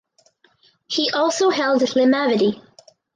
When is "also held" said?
1.11-1.83